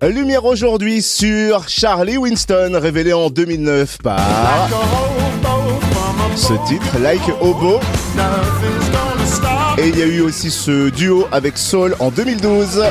[0.00, 4.68] Lumière aujourd'hui sur Charlie Winston, révélé en 2009 par
[6.36, 7.80] ce titre, Like Obo.
[9.76, 12.84] Et il y a eu aussi ce duo avec Soul en 2012.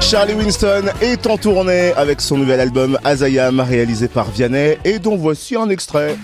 [0.00, 5.16] Charlie Winston est en tournée avec son nouvel album Azayam réalisé par Vianney et dont
[5.16, 6.16] voici un extrait.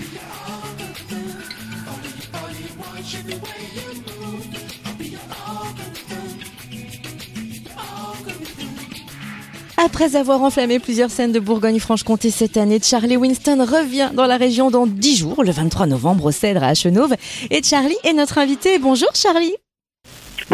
[9.84, 14.70] Après avoir enflammé plusieurs scènes de Bourgogne-Franche-Comté cette année, Charlie Winston revient dans la région
[14.70, 17.16] dans 10 jours, le 23 novembre au Cèdre à Chenauve.
[17.50, 18.78] Et Charlie est notre invité.
[18.78, 19.56] Bonjour Charlie.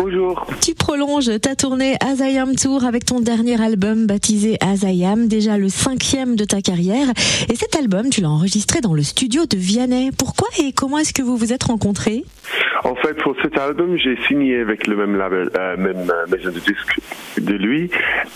[0.01, 0.47] Bonjour.
[0.65, 6.37] Tu prolonges ta tournée Azayam Tour avec ton dernier album baptisé Azayam, déjà le cinquième
[6.37, 7.09] de ta carrière.
[7.51, 10.11] Et cet album, tu l'as enregistré dans le studio de Vianney.
[10.16, 12.23] Pourquoi et comment est-ce que vous vous êtes rencontrés?
[12.84, 16.51] En fait, pour cet album, j'ai signé avec le même label, euh, même euh, maison
[16.51, 17.01] de disque
[17.41, 17.91] de lui,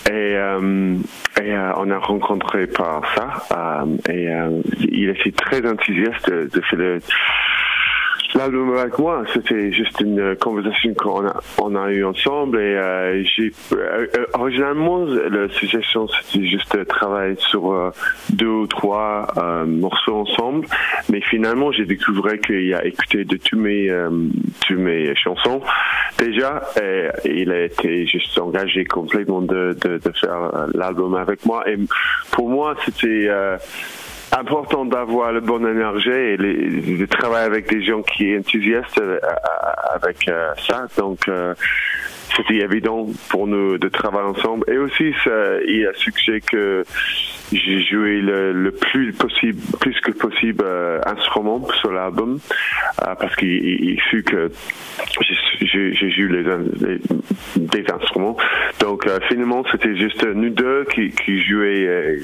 [0.07, 0.95] et, euh,
[1.41, 3.85] et euh, on a rencontré par ça.
[4.09, 4.27] et
[4.81, 6.99] il était très enthousiaste de, de faire le
[8.43, 12.75] L'album avec moi, c'était juste une euh, conversation qu'on a, on a eu ensemble et
[12.75, 17.91] euh, j'ai euh, euh, originalement la suggestion c'était juste de travailler sur euh,
[18.31, 19.27] deux ou trois
[19.65, 20.67] morceaux ensemble,
[21.09, 23.89] mais finalement j'ai découvert qu'il a écouté de tous mes
[24.67, 25.61] tous mes chansons.
[26.17, 31.63] Déjà et il a été juste engagé complètement de de, de faire l'album avec moi.
[31.69, 31.77] Et
[32.31, 33.29] pour moi c'était
[34.37, 39.19] important d'avoir le bon énergie et de travailler avec des gens qui sont enthousiastes euh,
[39.93, 40.87] avec euh, ça.
[40.97, 41.53] Donc, euh,
[42.35, 44.65] c'était évident pour nous de travailler ensemble.
[44.71, 45.13] Et aussi,
[45.67, 46.83] il a suggéré que
[47.51, 52.39] j'ai joué le, plus possible, plus que possible, euh, instrument sur l'album,
[52.97, 54.51] parce qu'il il, il fut que
[55.61, 56.43] j'ai joué les,
[56.87, 57.01] les-
[57.55, 58.35] des instruments.
[58.79, 62.17] Donc, euh, finalement, c'était juste nous deux qui, qui jouaient.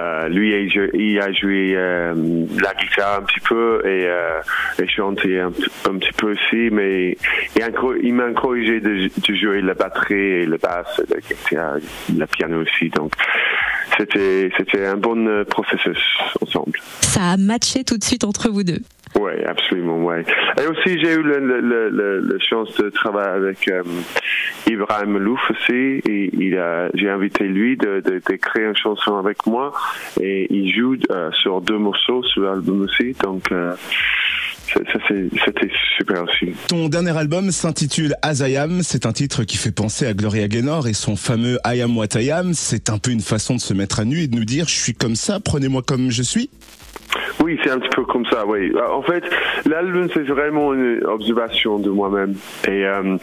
[0.00, 2.14] Euh, lui, il il a joué euh,
[2.60, 4.40] la guitare un petit peu et, euh,
[4.82, 7.16] et chanté un, petit peu aussi, mais
[7.56, 11.76] il, m'a encouragé de, de jouer la batterie et le basse, la guitare,
[12.16, 12.88] le piano aussi.
[12.90, 13.12] Donc,
[13.98, 15.98] c'était c'était un bon euh, processus
[16.40, 16.78] ensemble.
[17.00, 18.80] Ça a matché tout de suite entre vous deux.
[19.18, 20.24] Oui, absolument, ouais.
[20.60, 23.82] Et aussi, j'ai eu la le, le, le, le chance de travailler avec euh,
[24.66, 26.02] Ibrahim Louf aussi.
[26.08, 29.72] Et il a, j'ai invité lui de, de, de une chanson avec moi.
[30.20, 33.14] Et il joue euh, sur deux morceaux sur l'album aussi.
[33.22, 33.74] Donc, euh,
[34.72, 36.52] c'était super aussi.
[36.68, 40.94] Ton dernier album s'intitule Azayam, c'est un titre qui fait penser à Gloria Gaynor et
[40.94, 44.00] son fameux I am what I am, c'est un peu une façon de se mettre
[44.00, 46.50] à nu et de nous dire je suis comme ça, prenez-moi comme je suis.
[47.40, 48.72] Oui, c'est un petit peu comme ça, oui.
[48.90, 49.22] En fait,
[49.66, 52.34] l'album, c'est vraiment une observation de moi-même.
[52.66, 53.16] Et euh,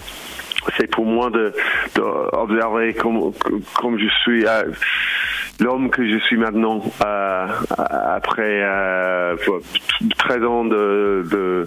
[0.78, 1.53] c'est pour moi de,
[1.96, 3.34] de observer comme,
[3.75, 4.63] comme je suis, euh,
[5.61, 9.35] l'homme que je suis maintenant, euh, après euh,
[10.17, 11.66] 13 ans de, de,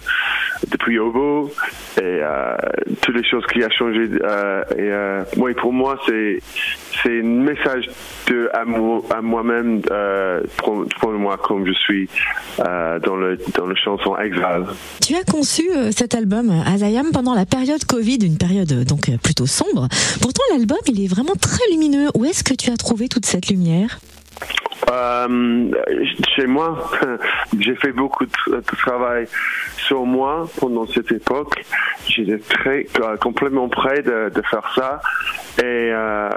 [0.70, 1.50] depuis Obo,
[1.98, 2.56] et euh,
[3.02, 4.08] toutes les choses qui a changé.
[4.22, 6.40] Euh, et euh, pour moi, c'est
[7.04, 7.88] c'est un message
[8.28, 8.62] de à,
[9.16, 10.40] à moi-même, euh,
[11.04, 12.08] moi comme je suis
[12.60, 14.66] euh, dans le dans le chanson Exile.
[15.00, 19.10] Tu as conçu euh, cet album Azayam pendant la période Covid, une période euh, donc
[19.22, 19.88] plutôt sombre.
[20.20, 22.08] Pourtant, l'album, il est vraiment très lumineux.
[22.14, 23.98] Où est-ce que tu as trouvé toute cette lumière?
[24.94, 25.70] Euh,
[26.36, 26.90] chez moi,
[27.58, 29.26] j'ai fait beaucoup de, travail
[29.76, 31.64] sur moi pendant cette époque.
[32.06, 35.00] J'étais très euh, complètement prêt de, de faire ça
[35.58, 36.28] et euh,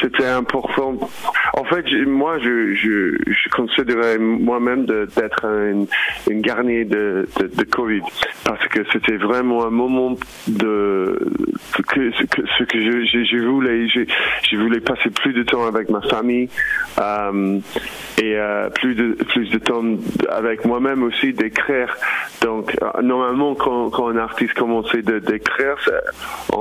[0.00, 0.98] c'était important.
[1.54, 5.84] En fait, moi, je, je, je considérais moi-même d'être un,
[6.30, 8.02] une garnier de, de, de Covid
[8.44, 10.16] parce que c'était vraiment un moment
[10.48, 11.18] de
[11.72, 12.10] que, que,
[12.58, 13.88] ce que je, je, je voulais.
[13.88, 14.00] Je,
[14.50, 16.48] je voulais passer plus de temps avec ma famille.
[16.98, 17.58] Euh,
[18.22, 19.82] et euh, plus de plus de temps
[20.30, 21.96] avec moi-même aussi d'écrire.
[22.42, 26.54] Donc euh, normalement quand, quand un artiste commence d'écrire, c'est-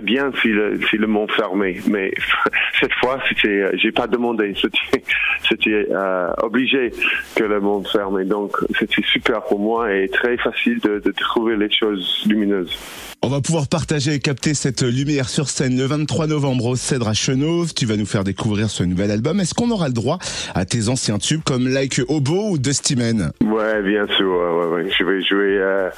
[0.00, 1.80] bien si le le fermé.
[1.88, 2.12] Mais
[2.80, 5.04] cette fois c'était j'ai pas demandé, c'était
[5.48, 6.92] c'était euh, obligé
[7.34, 8.20] que le monde ferme.
[8.20, 12.76] Et donc c'était super pour moi et très facile de, de trouver les choses lumineuses.
[13.24, 17.06] On va pouvoir partager et capter cette lumière sur scène le 23 novembre au Cèdre
[17.06, 17.72] à Chenauve.
[17.72, 19.38] Tu vas nous faire découvrir ce nouvel album.
[19.38, 20.18] Est-ce qu'on aura le droit
[20.56, 23.30] à tes anciens tubes comme Like Obo ou Dusty Man?
[23.44, 24.26] Ouais, bien sûr.
[24.26, 24.90] Ouais, ouais, ouais.
[24.98, 25.88] Je vais jouer euh,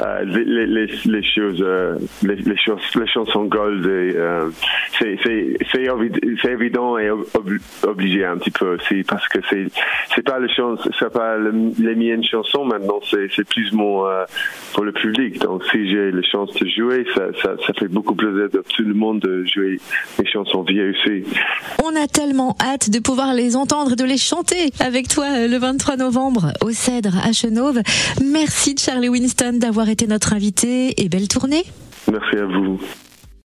[0.00, 4.48] euh, les, les, les, choses, euh, les, les, chansons gold, euh,
[4.98, 9.66] c'est évident et obligé un petit peu aussi parce que c'est
[10.14, 10.48] c'est pas les
[10.98, 14.04] c'est pas les miennes chansons maintenant, c'est plus mon
[14.72, 15.38] pour le public.
[15.40, 18.82] Donc si j'ai les chances de jouer, ça, ça, ça fait beaucoup plaisir de tout
[18.82, 19.78] le monde de jouer
[20.18, 21.24] les chansons vieilles aussi.
[21.84, 25.96] On a tellement hâte de pouvoir les entendre, de les chanter avec toi le 23
[25.96, 27.80] novembre au Cèdre à Chenauve.
[28.24, 29.58] Merci Charlie Winston
[29.90, 31.64] d'avoir été notre invité et belle tournée.
[32.10, 32.80] Merci à vous.